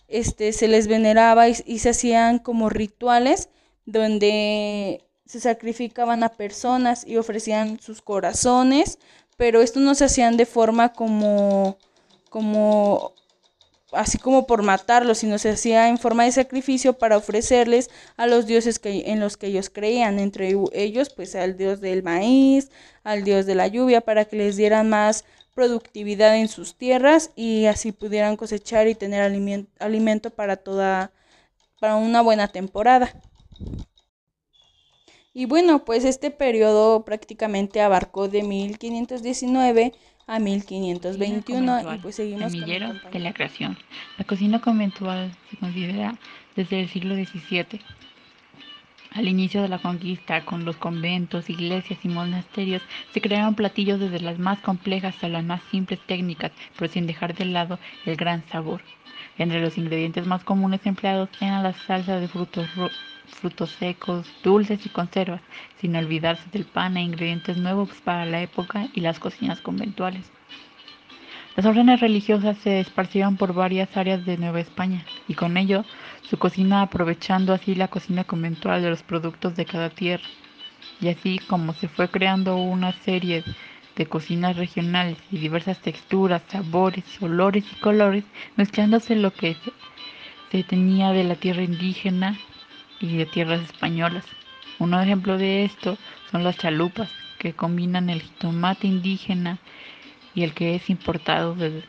este, 0.08 0.52
se 0.52 0.68
les 0.68 0.86
veneraba 0.86 1.48
y, 1.48 1.54
se 1.54 1.90
hacían 1.90 2.38
como 2.38 2.68
rituales 2.68 3.48
donde 3.86 5.04
se 5.26 5.40
sacrificaban 5.40 6.22
a 6.22 6.30
personas 6.30 7.06
y 7.06 7.16
ofrecían 7.16 7.80
sus 7.80 8.02
corazones, 8.02 8.98
pero 9.36 9.62
esto 9.62 9.80
no 9.80 9.94
se 9.94 10.04
hacían 10.04 10.36
de 10.36 10.46
forma 10.46 10.92
como, 10.92 11.78
como 12.30 13.14
así 13.96 14.18
como 14.18 14.46
por 14.46 14.62
matarlos, 14.62 15.18
sino 15.18 15.38
se 15.38 15.50
hacía 15.50 15.88
en 15.88 15.98
forma 15.98 16.24
de 16.24 16.32
sacrificio 16.32 16.94
para 16.94 17.16
ofrecerles 17.16 17.90
a 18.16 18.26
los 18.26 18.46
dioses 18.46 18.78
que, 18.78 19.04
en 19.06 19.20
los 19.20 19.36
que 19.36 19.48
ellos 19.48 19.70
creían, 19.70 20.18
entre 20.18 20.54
ellos 20.72 21.10
pues 21.10 21.34
al 21.34 21.56
dios 21.56 21.80
del 21.80 22.02
maíz, 22.02 22.70
al 23.02 23.24
dios 23.24 23.46
de 23.46 23.54
la 23.54 23.68
lluvia, 23.68 24.00
para 24.00 24.24
que 24.24 24.36
les 24.36 24.56
dieran 24.56 24.88
más 24.88 25.24
productividad 25.54 26.36
en 26.36 26.48
sus 26.48 26.76
tierras 26.76 27.30
y 27.36 27.66
así 27.66 27.92
pudieran 27.92 28.36
cosechar 28.36 28.88
y 28.88 28.94
tener 28.94 29.22
alimento 29.78 30.30
para 30.30 30.56
toda 30.56 31.12
para 31.80 31.96
una 31.96 32.22
buena 32.22 32.48
temporada. 32.48 33.12
Y 35.36 35.46
bueno, 35.46 35.84
pues 35.84 36.04
este 36.04 36.30
periodo 36.30 37.04
prácticamente 37.04 37.80
abarcó 37.80 38.28
de 38.28 38.42
1519 38.42 39.92
a 40.26 40.38
1521 40.38 41.94
y 41.94 41.98
pues 41.98 42.16
seguimos 42.16 42.52
semillero 42.52 42.94
de 43.12 43.18
la 43.18 43.32
creación. 43.32 43.76
La 44.18 44.24
cocina 44.24 44.60
conventual 44.60 45.32
se 45.50 45.56
considera 45.56 46.16
desde 46.56 46.80
el 46.80 46.88
siglo 46.88 47.14
XVII. 47.14 47.80
Al 49.12 49.28
inicio 49.28 49.62
de 49.62 49.68
la 49.68 49.78
conquista, 49.78 50.44
con 50.44 50.64
los 50.64 50.76
conventos, 50.76 51.48
iglesias 51.48 52.00
y 52.02 52.08
monasterios, 52.08 52.82
se 53.12 53.20
crearon 53.20 53.54
platillos 53.54 54.00
desde 54.00 54.18
las 54.18 54.40
más 54.40 54.58
complejas 54.58 55.14
hasta 55.14 55.28
las 55.28 55.44
más 55.44 55.62
simples 55.70 56.00
técnicas, 56.06 56.50
pero 56.76 56.90
sin 56.90 57.06
dejar 57.06 57.34
de 57.34 57.44
lado 57.44 57.78
el 58.06 58.16
gran 58.16 58.42
sabor. 58.48 58.82
Entre 59.38 59.60
los 59.60 59.78
ingredientes 59.78 60.26
más 60.26 60.42
comunes 60.42 60.80
empleados 60.84 61.28
eran 61.40 61.62
las 61.62 61.76
salsas 61.76 62.20
de 62.20 62.28
frutos 62.28 62.68
frutos 63.26 63.70
secos, 63.70 64.26
dulces 64.42 64.84
y 64.86 64.88
conservas, 64.88 65.40
sin 65.80 65.96
olvidarse 65.96 66.48
del 66.52 66.64
pan 66.64 66.96
e 66.96 67.02
ingredientes 67.02 67.56
nuevos 67.56 67.90
para 68.02 68.24
la 68.24 68.42
época 68.42 68.88
y 68.94 69.00
las 69.00 69.18
cocinas 69.18 69.60
conventuales. 69.60 70.30
Las 71.56 71.66
órdenes 71.66 72.00
religiosas 72.00 72.58
se 72.58 72.80
esparcieron 72.80 73.36
por 73.36 73.54
varias 73.54 73.96
áreas 73.96 74.24
de 74.24 74.36
Nueva 74.36 74.60
España 74.60 75.04
y 75.28 75.34
con 75.34 75.56
ello 75.56 75.84
su 76.22 76.36
cocina 76.36 76.82
aprovechando 76.82 77.52
así 77.52 77.76
la 77.76 77.88
cocina 77.88 78.24
conventual 78.24 78.82
de 78.82 78.90
los 78.90 79.04
productos 79.04 79.54
de 79.54 79.64
cada 79.64 79.90
tierra. 79.90 80.24
Y 81.00 81.08
así 81.08 81.38
como 81.38 81.72
se 81.74 81.86
fue 81.86 82.08
creando 82.08 82.56
una 82.56 82.92
serie 82.92 83.44
de 83.94 84.06
cocinas 84.06 84.56
regionales 84.56 85.16
y 85.30 85.38
diversas 85.38 85.78
texturas, 85.80 86.42
sabores, 86.48 87.04
olores 87.22 87.64
y 87.70 87.80
colores, 87.80 88.24
mezclándose 88.56 89.14
lo 89.14 89.32
que 89.32 89.56
se 90.50 90.64
tenía 90.64 91.12
de 91.12 91.22
la 91.22 91.36
tierra 91.36 91.62
indígena 91.62 92.36
y 93.04 93.16
de 93.16 93.26
tierras 93.26 93.60
españolas. 93.60 94.24
Un 94.78 94.94
ejemplo 94.94 95.36
de 95.36 95.64
esto 95.64 95.98
son 96.30 96.42
las 96.42 96.56
chalupas, 96.56 97.10
que 97.38 97.52
combinan 97.52 98.08
el 98.08 98.22
jitomate 98.22 98.86
indígena 98.86 99.58
y 100.34 100.42
el 100.42 100.54
que 100.54 100.74
es 100.74 100.88
importado 100.88 101.54
desde, 101.54 101.84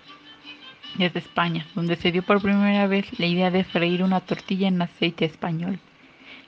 desde 0.98 1.20
España, 1.20 1.66
donde 1.74 1.96
se 1.96 2.12
dio 2.12 2.24
por 2.24 2.42
primera 2.42 2.88
vez 2.88 3.08
la 3.18 3.26
idea 3.26 3.52
de 3.52 3.64
freír 3.64 4.04
una 4.04 4.20
tortilla 4.20 4.68
en 4.68 4.82
aceite 4.82 5.24
español. 5.24 5.80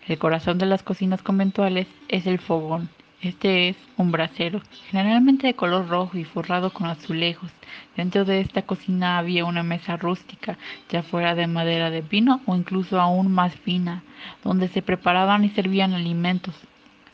El 0.08 0.18
corazón 0.18 0.58
de 0.58 0.66
las 0.66 0.84
cocinas 0.84 1.22
conventuales 1.22 1.88
es 2.10 2.28
el 2.28 2.40
fogón, 2.40 2.90
este 3.22 3.70
es 3.70 3.78
un 3.98 4.12
brasero, 4.12 4.62
generalmente 4.92 5.48
de 5.48 5.56
color 5.56 5.88
rojo 5.88 6.20
y 6.20 6.24
forrado 6.24 6.72
con 6.72 6.86
azulejos. 6.86 7.50
Dentro 7.96 8.26
de 8.26 8.42
esta 8.42 8.62
cocina 8.62 9.18
había 9.18 9.46
una 9.46 9.64
mesa 9.64 9.98
rústica, 9.98 10.58
ya 10.90 11.02
fuera 11.02 11.34
de 11.34 11.48
madera 11.48 11.90
de 11.90 12.04
pino 12.04 12.42
o 12.46 12.56
incluso 12.56 13.02
aún 13.02 13.32
más 13.32 13.56
fina, 13.56 14.04
donde 14.44 14.68
se 14.68 14.84
preparaban 14.84 15.44
y 15.44 15.50
servían 15.50 15.94
alimentos. 15.94 16.54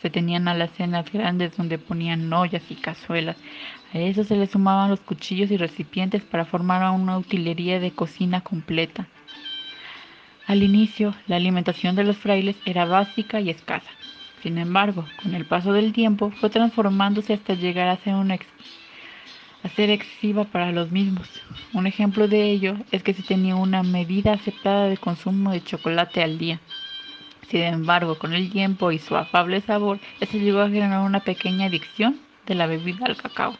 Se 0.01 0.09
tenían 0.09 0.49
alacenas 0.49 1.09
grandes 1.09 1.55
donde 1.55 1.77
ponían 1.77 2.31
ollas 2.33 2.63
y 2.69 2.75
cazuelas. 2.75 3.37
A 3.93 3.99
eso 3.99 4.25
se 4.25 4.35
le 4.35 4.47
sumaban 4.47 4.89
los 4.89 4.99
cuchillos 4.99 5.51
y 5.51 5.57
recipientes 5.57 6.21
para 6.23 6.43
formar 6.43 6.91
una 6.91 7.17
utilería 7.17 7.79
de 7.79 7.91
cocina 7.91 8.41
completa. 8.41 9.07
Al 10.47 10.63
inicio, 10.63 11.15
la 11.27 11.37
alimentación 11.37 11.95
de 11.95 12.03
los 12.03 12.17
frailes 12.17 12.57
era 12.65 12.83
básica 12.83 13.39
y 13.39 13.49
escasa. 13.49 13.89
Sin 14.43 14.57
embargo, 14.57 15.05
con 15.21 15.33
el 15.35 15.45
paso 15.45 15.71
del 15.71 15.93
tiempo 15.93 16.29
fue 16.31 16.49
transformándose 16.49 17.31
hasta 17.31 17.53
llegar 17.53 17.87
a 17.87 17.95
ser, 19.69 19.89
excesiva 19.89 20.43
para 20.43 20.73
los 20.73 20.91
mismos. 20.91 21.29
Un 21.71 21.87
ejemplo 21.87 22.27
de 22.27 22.51
ello 22.51 22.75
es 22.91 23.03
que 23.03 23.13
se 23.13 23.23
tenía 23.23 23.55
una 23.55 23.83
medida 23.83 24.33
aceptada 24.33 24.89
de 24.89 24.97
consumo 24.97 25.51
de 25.53 25.63
chocolate 25.63 26.21
al 26.21 26.37
día. 26.37 26.59
Sin 27.47 27.61
embargo, 27.61 28.19
con 28.19 28.33
el 28.33 28.51
tiempo 28.51 28.91
y 28.91 28.99
su 28.99 29.15
afable 29.15 29.61
sabor, 29.61 29.99
se 30.19 30.39
llegó 30.39 30.59
a 30.59 30.69
generar 30.69 31.05
una 31.05 31.21
pequeña 31.21 31.67
adicción 31.67 32.19
de 32.45 32.55
la 32.55 32.67
bebida 32.67 33.05
al 33.05 33.15
cacao. 33.15 33.57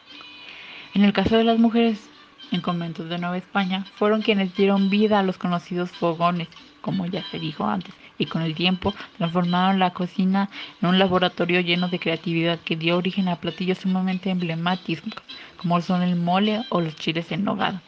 En 0.94 1.06
el 1.06 1.14
caso 1.14 1.38
de 1.38 1.46
las 1.46 1.60
mujeres 1.60 2.10
en 2.54 2.62
conventos 2.62 3.10
de 3.10 3.18
Nueva 3.18 3.38
España, 3.38 3.84
fueron 3.96 4.22
quienes 4.22 4.56
dieron 4.56 4.90
vida 4.90 5.20
a 5.20 5.24
los 5.24 5.38
conocidos 5.38 5.92
fogones, 5.92 6.48
como 6.82 7.08
ya 7.08 7.24
se 7.32 7.40
dijo 7.40 7.66
antes, 7.66 7.94
y 8.20 8.28
con 8.28 8.44
el 8.44 8.54
tiempo 8.54 8.94
transformaron 9.18 9.80
la 9.80 9.92
cocina 9.92 10.50
en 10.80 10.90
un 10.90 11.00
laboratorio 11.00 11.62
lleno 11.62 11.90
de 11.90 11.98
creatividad 11.98 12.60
que 12.60 12.76
dio 12.76 12.96
origen 12.96 13.28
a 13.28 13.38
platillos 13.38 13.80
sumamente 13.80 14.30
emblemáticos 14.30 15.14
como 15.58 15.82
son 15.82 16.04
el 16.04 16.16
mole 16.16 16.64
o 16.70 16.80
los 16.80 16.96
chiles 16.96 17.32
en 17.32 17.44
nogada. 17.44 17.82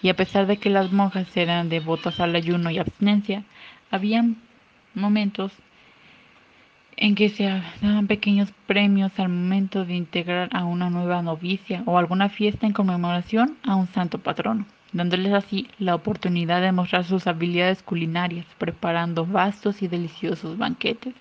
Y 0.00 0.10
a 0.10 0.16
pesar 0.16 0.46
de 0.46 0.58
que 0.58 0.70
las 0.70 0.92
monjas 0.92 1.36
eran 1.36 1.68
devotas 1.68 2.20
al 2.20 2.36
ayuno 2.36 2.70
y 2.70 2.78
abstinencia, 2.78 3.42
habían 3.90 4.36
momentos 4.94 5.50
en 6.96 7.14
que 7.14 7.28
se 7.28 7.44
daban 7.80 8.06
pequeños 8.06 8.52
premios 8.66 9.12
al 9.18 9.28
momento 9.28 9.84
de 9.84 9.94
integrar 9.94 10.48
a 10.52 10.64
una 10.64 10.90
nueva 10.90 11.22
novicia 11.22 11.82
o 11.86 11.98
alguna 11.98 12.28
fiesta 12.28 12.66
en 12.66 12.72
conmemoración 12.72 13.56
a 13.62 13.76
un 13.76 13.86
santo 13.88 14.18
patrono 14.18 14.66
dándoles 14.94 15.32
así 15.32 15.68
la 15.78 15.94
oportunidad 15.94 16.62
de 16.62 16.72
mostrar 16.72 17.04
sus 17.04 17.26
habilidades 17.26 17.82
culinarias, 17.82 18.46
preparando 18.58 19.26
vastos 19.26 19.82
y 19.82 19.88
deliciosos 19.88 20.56
banquetes. 20.56 21.14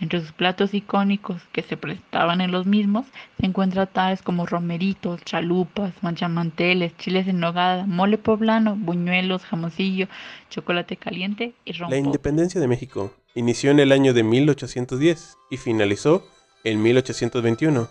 Entre 0.00 0.20
sus 0.20 0.32
platos 0.32 0.72
icónicos 0.72 1.42
que 1.52 1.62
se 1.62 1.76
prestaban 1.76 2.40
en 2.40 2.52
los 2.52 2.64
mismos 2.64 3.06
se 3.38 3.46
encuentran 3.46 3.88
tales 3.92 4.22
como 4.22 4.46
romeritos, 4.46 5.22
chalupas, 5.24 5.92
manchamanteles, 6.00 6.96
chiles 6.96 7.28
en 7.28 7.40
nogada, 7.40 7.84
mole 7.84 8.16
poblano, 8.16 8.76
buñuelos, 8.76 9.44
jamoncillo, 9.44 10.06
chocolate 10.48 10.96
caliente 10.96 11.52
y 11.66 11.72
rompo. 11.72 11.90
La 11.90 11.98
independencia 11.98 12.60
de 12.60 12.68
México 12.68 13.12
inició 13.34 13.70
en 13.70 13.80
el 13.80 13.92
año 13.92 14.14
de 14.14 14.22
1810 14.22 15.36
y 15.50 15.56
finalizó 15.56 16.24
en 16.64 16.82
1821. 16.82 17.88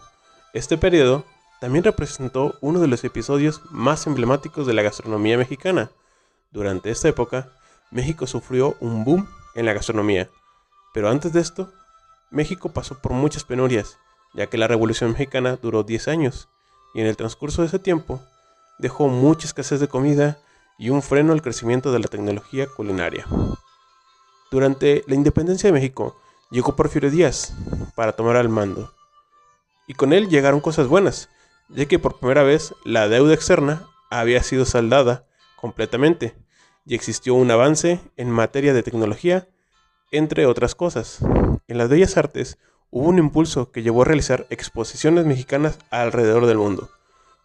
Este 0.53 0.77
periodo 0.77 1.25
también 1.59 1.83
representó 1.83 2.55
uno 2.61 2.79
de 2.79 2.87
los 2.87 3.03
episodios 3.03 3.61
más 3.71 4.07
emblemáticos 4.07 4.67
de 4.67 4.73
la 4.73 4.83
gastronomía 4.83 5.37
mexicana. 5.37 5.91
Durante 6.51 6.91
esta 6.91 7.07
época, 7.07 7.51
México 7.91 8.27
sufrió 8.27 8.75
un 8.79 9.03
boom 9.03 9.27
en 9.55 9.65
la 9.65 9.73
gastronomía, 9.73 10.29
pero 10.93 11.09
antes 11.09 11.33
de 11.33 11.41
esto, 11.41 11.71
México 12.29 12.69
pasó 12.69 12.99
por 12.99 13.13
muchas 13.13 13.43
penurias, 13.43 13.97
ya 14.33 14.47
que 14.47 14.57
la 14.57 14.67
Revolución 14.67 15.11
Mexicana 15.11 15.57
duró 15.61 15.83
10 15.83 16.07
años, 16.09 16.49
y 16.93 17.01
en 17.01 17.07
el 17.07 17.17
transcurso 17.17 17.61
de 17.61 17.67
ese 17.67 17.79
tiempo 17.79 18.21
dejó 18.77 19.07
mucha 19.07 19.47
escasez 19.47 19.79
de 19.79 19.87
comida 19.87 20.39
y 20.77 20.89
un 20.89 21.01
freno 21.01 21.33
al 21.33 21.41
crecimiento 21.41 21.91
de 21.91 21.99
la 21.99 22.07
tecnología 22.07 22.67
culinaria. 22.67 23.25
Durante 24.49 25.03
la 25.07 25.15
independencia 25.15 25.67
de 25.67 25.73
México, 25.73 26.15
llegó 26.51 26.75
Porfirio 26.75 27.11
Díaz 27.11 27.53
para 27.95 28.13
tomar 28.13 28.37
al 28.37 28.49
mando, 28.49 28.93
y 29.87 29.93
con 29.93 30.13
él 30.13 30.29
llegaron 30.29 30.61
cosas 30.61 30.87
buenas, 30.87 31.29
ya 31.69 31.85
que 31.85 31.99
por 31.99 32.19
primera 32.19 32.43
vez 32.43 32.73
la 32.85 33.07
deuda 33.07 33.33
externa 33.33 33.87
había 34.09 34.43
sido 34.43 34.65
saldada 34.65 35.27
completamente 35.57 36.35
y 36.85 36.95
existió 36.95 37.33
un 37.33 37.51
avance 37.51 37.99
en 38.15 38.31
materia 38.31 38.73
de 38.73 38.83
tecnología, 38.83 39.49
entre 40.11 40.45
otras 40.45 40.75
cosas. 40.75 41.19
En 41.67 41.77
las 41.77 41.89
bellas 41.89 42.15
artes 42.15 42.57
hubo 42.89 43.09
un 43.09 43.19
impulso 43.19 43.71
que 43.71 43.83
llevó 43.83 44.03
a 44.03 44.05
realizar 44.05 44.47
exposiciones 44.49 45.25
mexicanas 45.25 45.79
alrededor 45.89 46.45
del 46.45 46.57
mundo. 46.57 46.89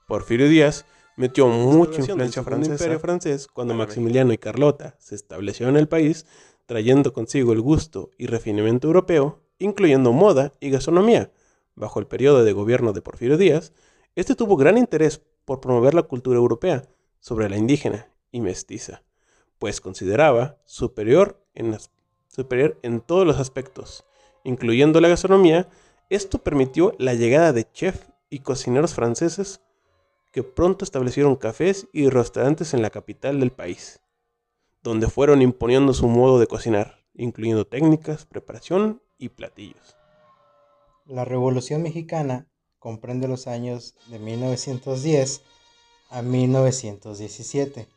Porfirio 0.06 0.48
Díaz 0.48 0.84
metió 1.16 1.48
mucha 1.48 2.00
influencia 2.00 2.42
francesa 2.44 2.72
imperio 2.74 3.00
francés 3.00 3.48
cuando 3.48 3.74
Maximiliano 3.74 4.32
y 4.32 4.38
Carlota 4.38 4.94
se 4.98 5.16
establecieron 5.16 5.74
en 5.74 5.80
el 5.80 5.88
país, 5.88 6.26
trayendo 6.72 7.12
consigo 7.12 7.52
el 7.52 7.60
gusto 7.60 8.12
y 8.16 8.28
refinamiento 8.28 8.86
europeo, 8.86 9.42
incluyendo 9.58 10.14
moda 10.14 10.54
y 10.58 10.70
gastronomía. 10.70 11.30
Bajo 11.74 12.00
el 12.00 12.06
periodo 12.06 12.44
de 12.44 12.54
gobierno 12.54 12.94
de 12.94 13.02
Porfirio 13.02 13.36
Díaz, 13.36 13.74
este 14.16 14.34
tuvo 14.34 14.56
gran 14.56 14.78
interés 14.78 15.20
por 15.44 15.60
promover 15.60 15.92
la 15.92 16.04
cultura 16.04 16.38
europea 16.38 16.88
sobre 17.20 17.50
la 17.50 17.58
indígena 17.58 18.10
y 18.30 18.40
mestiza, 18.40 19.02
pues 19.58 19.82
consideraba 19.82 20.56
superior 20.64 21.44
en, 21.52 21.76
superior 22.28 22.78
en 22.80 23.02
todos 23.02 23.26
los 23.26 23.38
aspectos, 23.38 24.06
incluyendo 24.42 24.98
la 25.02 25.08
gastronomía. 25.08 25.68
Esto 26.08 26.38
permitió 26.38 26.94
la 26.96 27.12
llegada 27.12 27.52
de 27.52 27.70
chefs 27.70 28.06
y 28.30 28.38
cocineros 28.38 28.94
franceses 28.94 29.60
que 30.30 30.42
pronto 30.42 30.86
establecieron 30.86 31.36
cafés 31.36 31.86
y 31.92 32.08
restaurantes 32.08 32.72
en 32.72 32.80
la 32.80 32.88
capital 32.88 33.40
del 33.40 33.52
país, 33.52 34.00
donde 34.82 35.08
fueron 35.08 35.42
imponiendo 35.42 35.94
su 35.94 36.08
modo 36.08 36.38
de 36.38 36.46
cocinar, 36.46 36.98
incluyendo 37.14 37.66
técnicas, 37.66 38.26
preparación 38.26 39.02
y 39.18 39.28
platillos. 39.28 39.96
La 41.06 41.24
Revolución 41.24 41.82
Mexicana 41.82 42.46
comprende 42.78 43.28
los 43.28 43.46
años 43.46 43.94
de 44.08 44.18
1910 44.18 45.42
a 46.10 46.22
1917. 46.22 47.88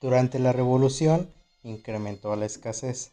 Durante 0.00 0.38
la 0.38 0.52
revolución 0.52 1.32
incrementó 1.62 2.34
la 2.36 2.46
escasez, 2.46 3.12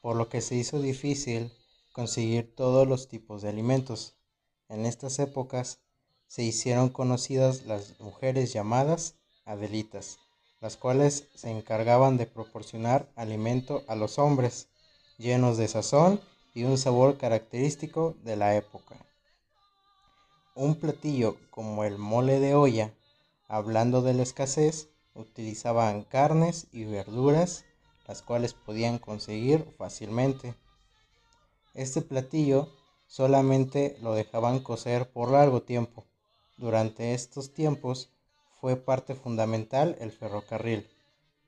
por 0.00 0.16
lo 0.16 0.28
que 0.28 0.40
se 0.40 0.54
hizo 0.54 0.80
difícil 0.80 1.52
conseguir 1.92 2.54
todos 2.54 2.86
los 2.86 3.08
tipos 3.08 3.42
de 3.42 3.48
alimentos. 3.48 4.14
En 4.68 4.86
estas 4.86 5.18
épocas 5.18 5.80
se 6.26 6.42
hicieron 6.42 6.88
conocidas 6.88 7.66
las 7.66 7.98
mujeres 8.00 8.52
llamadas 8.52 9.16
Adelitas, 9.44 10.18
las 10.60 10.76
cuales 10.76 11.28
se 11.34 11.50
encargaban 11.50 12.16
de 12.16 12.26
proporcionar 12.26 13.08
alimento 13.16 13.82
a 13.88 13.94
los 13.94 14.18
hombres, 14.18 14.68
llenos 15.18 15.56
de 15.56 15.68
sazón 15.68 16.20
y 16.54 16.64
un 16.64 16.78
sabor 16.78 17.18
característico 17.18 18.16
de 18.22 18.36
la 18.36 18.56
época. 18.56 18.96
Un 20.54 20.76
platillo 20.76 21.36
como 21.50 21.84
el 21.84 21.98
mole 21.98 22.40
de 22.40 22.54
olla, 22.54 22.94
hablando 23.46 24.00
de 24.00 24.14
la 24.14 24.22
escasez, 24.22 24.88
utilizaban 25.14 26.02
carnes 26.02 26.66
y 26.72 26.84
verduras, 26.84 27.64
las 28.06 28.22
cuales 28.22 28.54
podían 28.54 28.98
conseguir 28.98 29.66
fácilmente. 29.76 30.54
Este 31.74 32.00
platillo 32.00 32.72
solamente 33.06 33.98
lo 34.00 34.14
dejaban 34.14 34.60
cocer 34.60 35.10
por 35.10 35.30
largo 35.30 35.62
tiempo. 35.62 36.04
Durante 36.56 37.12
estos 37.12 37.52
tiempos 37.52 38.10
fue 38.60 38.76
parte 38.76 39.14
fundamental 39.14 39.96
el 40.00 40.12
ferrocarril, 40.12 40.88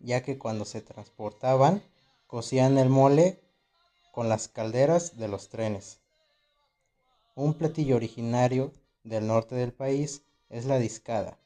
ya 0.00 0.22
que 0.22 0.38
cuando 0.38 0.64
se 0.64 0.80
transportaban 0.80 1.82
cocían 2.26 2.78
el 2.78 2.88
mole 2.88 3.40
con 4.12 4.28
las 4.28 4.48
calderas 4.48 5.16
de 5.16 5.28
los 5.28 5.48
trenes. 5.48 6.00
Un 7.34 7.54
platillo 7.54 7.96
originario 7.96 8.72
del 9.04 9.26
norte 9.26 9.54
del 9.54 9.72
país 9.72 10.22
es 10.50 10.64
la 10.64 10.78
discada, 10.78 11.38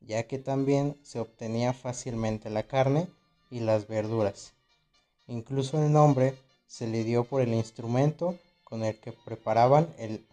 ya 0.00 0.26
que 0.26 0.38
también 0.38 0.98
se 1.02 1.20
obtenía 1.20 1.72
fácilmente 1.72 2.50
la 2.50 2.64
carne 2.64 3.08
y 3.50 3.60
las 3.60 3.86
verduras. 3.86 4.54
Incluso 5.26 5.82
el 5.82 5.92
nombre 5.92 6.34
se 6.66 6.86
le 6.86 7.04
dio 7.04 7.24
por 7.24 7.42
el 7.42 7.54
instrumento 7.54 8.38
con 8.64 8.82
el 8.82 8.98
que 8.98 9.12
preparaban 9.12 9.94
el, 9.98 10.26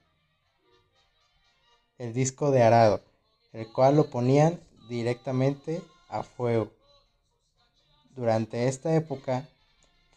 el 1.97 2.13
disco 2.13 2.49
de 2.51 2.63
arado, 2.63 3.01
el 3.53 3.71
cual 3.71 3.95
lo 3.95 4.09
ponían 4.09 4.59
directamente 4.87 5.81
a 6.09 6.23
fuego. 6.23 6.71
Durante 8.15 8.67
esta 8.67 8.95
época 8.95 9.47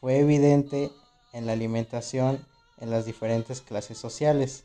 fue 0.00 0.18
evidente 0.18 0.90
en 1.32 1.46
la 1.46 1.52
alimentación 1.52 2.44
en 2.78 2.90
las 2.90 3.06
diferentes 3.06 3.60
clases 3.60 3.98
sociales. 3.98 4.64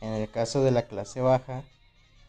En 0.00 0.12
el 0.12 0.30
caso 0.30 0.62
de 0.62 0.70
la 0.70 0.86
clase 0.86 1.20
baja, 1.20 1.64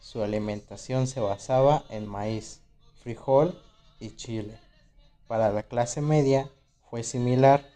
su 0.00 0.22
alimentación 0.22 1.06
se 1.06 1.20
basaba 1.20 1.84
en 1.90 2.06
maíz, 2.06 2.60
frijol 3.02 3.60
y 4.00 4.16
chile. 4.16 4.58
Para 5.26 5.52
la 5.52 5.64
clase 5.64 6.00
media 6.00 6.48
fue 6.88 7.02
similar, 7.02 7.68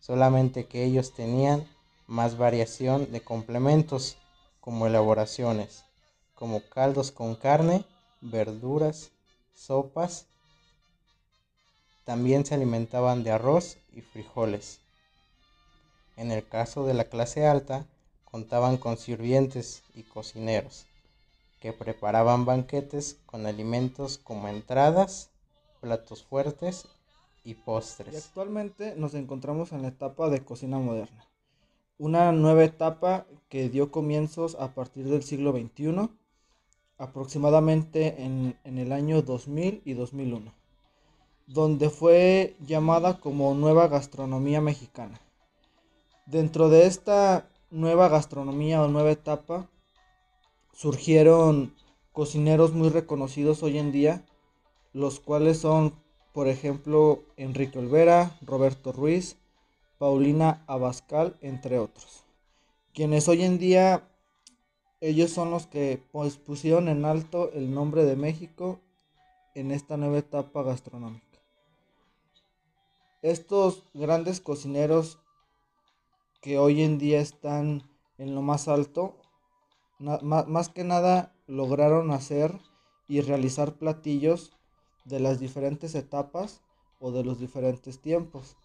solamente 0.00 0.66
que 0.66 0.84
ellos 0.84 1.14
tenían 1.14 1.66
más 2.06 2.36
variación 2.36 3.10
de 3.12 3.20
complementos 3.20 4.16
como 4.60 4.86
elaboraciones, 4.86 5.84
como 6.40 6.62
caldos 6.70 7.12
con 7.12 7.34
carne, 7.34 7.84
verduras, 8.22 9.12
sopas. 9.54 10.24
También 12.06 12.46
se 12.46 12.54
alimentaban 12.54 13.22
de 13.24 13.30
arroz 13.30 13.76
y 13.92 14.00
frijoles. 14.00 14.80
En 16.16 16.30
el 16.30 16.48
caso 16.48 16.86
de 16.86 16.94
la 16.94 17.04
clase 17.04 17.46
alta, 17.46 17.84
contaban 18.24 18.78
con 18.78 18.96
sirvientes 18.96 19.82
y 19.94 20.02
cocineros, 20.04 20.86
que 21.60 21.74
preparaban 21.74 22.46
banquetes 22.46 23.18
con 23.26 23.44
alimentos 23.44 24.16
como 24.16 24.48
entradas, 24.48 25.28
platos 25.82 26.24
fuertes 26.24 26.88
y 27.44 27.52
postres. 27.52 28.14
Y 28.14 28.16
actualmente 28.16 28.94
nos 28.96 29.12
encontramos 29.12 29.72
en 29.72 29.82
la 29.82 29.88
etapa 29.88 30.30
de 30.30 30.42
cocina 30.42 30.78
moderna, 30.78 31.28
una 31.98 32.32
nueva 32.32 32.64
etapa 32.64 33.26
que 33.50 33.68
dio 33.68 33.90
comienzos 33.90 34.54
a 34.54 34.72
partir 34.72 35.06
del 35.06 35.22
siglo 35.22 35.52
XXI, 35.52 36.08
aproximadamente 37.00 38.22
en, 38.22 38.58
en 38.62 38.78
el 38.78 38.92
año 38.92 39.22
2000 39.22 39.80
y 39.86 39.94
2001, 39.94 40.52
donde 41.46 41.88
fue 41.88 42.56
llamada 42.60 43.18
como 43.20 43.54
nueva 43.54 43.88
gastronomía 43.88 44.60
mexicana. 44.60 45.18
Dentro 46.26 46.68
de 46.68 46.86
esta 46.86 47.48
nueva 47.70 48.08
gastronomía 48.08 48.82
o 48.82 48.88
nueva 48.88 49.10
etapa 49.10 49.70
surgieron 50.74 51.74
cocineros 52.12 52.74
muy 52.74 52.90
reconocidos 52.90 53.62
hoy 53.62 53.78
en 53.78 53.92
día, 53.92 54.26
los 54.92 55.20
cuales 55.20 55.58
son, 55.58 55.94
por 56.34 56.48
ejemplo, 56.48 57.24
Enrique 57.36 57.78
Olvera, 57.78 58.36
Roberto 58.42 58.92
Ruiz, 58.92 59.38
Paulina 59.96 60.64
Abascal, 60.66 61.38
entre 61.40 61.78
otros. 61.78 62.24
Quienes 62.92 63.26
hoy 63.26 63.42
en 63.42 63.58
día, 63.58 64.09
ellos 65.00 65.30
son 65.30 65.50
los 65.50 65.66
que 65.66 66.02
pues, 66.12 66.36
pusieron 66.36 66.88
en 66.88 67.04
alto 67.04 67.50
el 67.52 67.74
nombre 67.74 68.04
de 68.04 68.16
México 68.16 68.80
en 69.54 69.70
esta 69.70 69.96
nueva 69.96 70.18
etapa 70.18 70.62
gastronómica. 70.62 71.26
Estos 73.22 73.84
grandes 73.92 74.40
cocineros 74.40 75.18
que 76.40 76.58
hoy 76.58 76.82
en 76.82 76.98
día 76.98 77.20
están 77.20 77.82
en 78.18 78.34
lo 78.34 78.42
más 78.42 78.68
alto, 78.68 79.16
más 79.98 80.68
que 80.70 80.84
nada 80.84 81.34
lograron 81.46 82.10
hacer 82.10 82.58
y 83.08 83.20
realizar 83.20 83.74
platillos 83.74 84.56
de 85.04 85.20
las 85.20 85.40
diferentes 85.40 85.94
etapas 85.94 86.62
o 87.00 87.10
de 87.10 87.24
los 87.24 87.38
diferentes 87.38 88.00
tiempos 88.00 88.56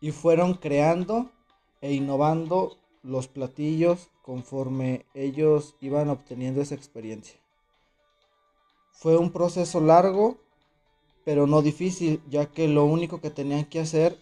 y 0.00 0.12
fueron 0.12 0.54
creando 0.54 1.30
e 1.80 1.92
innovando 1.92 2.78
los 3.02 3.28
platillos 3.28 4.10
conforme 4.28 5.06
ellos 5.14 5.74
iban 5.80 6.10
obteniendo 6.10 6.60
esa 6.60 6.74
experiencia. 6.74 7.40
Fue 8.92 9.16
un 9.16 9.32
proceso 9.32 9.80
largo, 9.80 10.36
pero 11.24 11.46
no 11.46 11.62
difícil, 11.62 12.20
ya 12.28 12.44
que 12.52 12.68
lo 12.68 12.84
único 12.84 13.22
que 13.22 13.30
tenían 13.30 13.64
que 13.64 13.80
hacer 13.80 14.18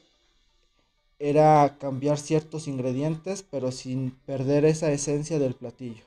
era 1.19 1.77
cambiar 1.81 2.19
ciertos 2.19 2.69
ingredientes, 2.69 3.43
pero 3.43 3.73
sin 3.73 4.13
perder 4.13 4.65
esa 4.65 4.93
esencia 4.93 5.41
del 5.41 5.57
platillo. 5.57 6.05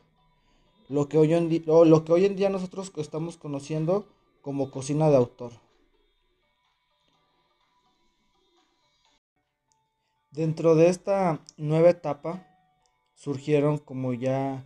Lo 0.87 1.09
que 1.09 1.17
hoy 1.17 1.33
en, 1.33 1.49
lo 1.65 2.05
que 2.05 2.13
hoy 2.13 2.23
en 2.23 2.37
día 2.37 2.47
nosotros 2.47 2.93
estamos 2.95 3.35
conociendo 3.35 4.07
como 4.41 4.71
cocina 4.71 5.09
de 5.09 5.17
autor. 5.17 5.51
Dentro 10.31 10.75
de 10.75 10.87
esta 10.87 11.41
nueva 11.57 11.89
etapa 11.89 12.48
surgieron, 13.19 13.77
como 13.77 14.13
ya 14.13 14.65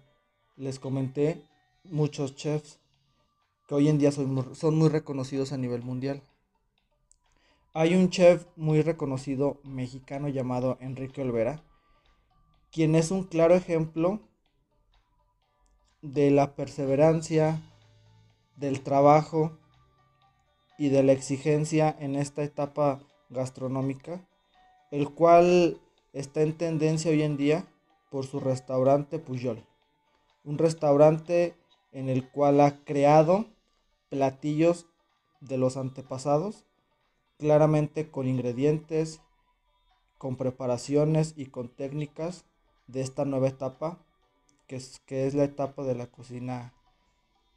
les 0.55 0.77
comenté, 0.79 1.41
muchos 1.83 2.35
chefs 2.35 2.79
que 3.67 3.73
hoy 3.73 3.89
en 3.89 3.97
día 3.97 4.11
son, 4.11 4.55
son 4.55 4.77
muy 4.77 4.89
reconocidos 4.89 5.51
a 5.51 5.57
nivel 5.57 5.81
mundial. 5.81 6.21
Hay 7.73 7.95
un 7.95 8.11
chef 8.11 8.45
muy 8.55 8.83
reconocido 8.83 9.59
mexicano 9.63 10.27
llamado 10.27 10.77
Enrique 10.79 11.23
Olvera, 11.23 11.63
quien 12.71 12.93
es 12.93 13.09
un 13.09 13.23
claro 13.23 13.55
ejemplo 13.55 14.19
de 16.03 16.29
la 16.29 16.55
perseverancia, 16.55 17.59
del 18.55 18.81
trabajo 18.81 19.57
y 20.77 20.89
de 20.89 21.01
la 21.01 21.13
exigencia 21.13 21.95
en 21.99 22.15
esta 22.15 22.43
etapa 22.43 23.01
gastronómica 23.29 24.23
el 24.93 25.09
cual 25.09 25.81
está 26.13 26.43
en 26.43 26.55
tendencia 26.55 27.09
hoy 27.09 27.23
en 27.23 27.35
día 27.35 27.65
por 28.13 28.27
su 28.27 28.39
restaurante 28.39 29.17
Puyol. 29.17 29.65
Un 30.43 30.59
restaurante 30.59 31.57
en 31.91 32.09
el 32.09 32.29
cual 32.29 32.61
ha 32.61 32.83
creado 32.83 33.47
platillos 34.09 34.85
de 35.41 35.57
los 35.57 35.77
antepasados, 35.77 36.63
claramente 37.39 38.11
con 38.11 38.27
ingredientes, 38.27 39.19
con 40.19 40.35
preparaciones 40.35 41.33
y 41.37 41.47
con 41.47 41.69
técnicas 41.69 42.45
de 42.85 43.01
esta 43.01 43.25
nueva 43.25 43.47
etapa, 43.47 43.97
que 44.67 44.75
es, 44.75 45.01
que 45.07 45.25
es 45.25 45.33
la 45.33 45.45
etapa 45.45 45.81
de 45.81 45.95
la 45.95 46.05
cocina 46.05 46.75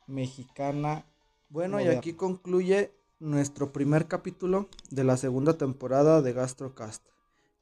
mexicana. 0.07 1.05
Bueno, 1.51 1.83
y 1.83 1.88
aquí 1.88 2.14
concluye 2.14 2.95
nuestro 3.19 3.75
primer 3.75 4.09
capítulo 4.09 4.71
de 4.88 5.05
la 5.05 5.19
segunda 5.19 5.59
temporada 5.59 6.23
de 6.23 6.33
GastroCast. 6.33 7.15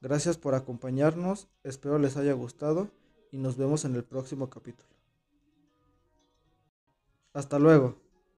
Gracias 0.05 0.37
por 0.37 0.53
acompañarnos, 0.53 1.47
espero 1.63 1.97
les 1.97 2.15
haya 2.15 2.33
gustado 2.33 2.91
y 3.31 3.39
nos 3.39 3.57
vemos 3.57 3.85
en 3.85 3.95
el 3.95 4.03
próximo 4.03 4.51
capítulo. 4.51 4.87
Hasta 7.33 7.57
luego. 7.57 8.04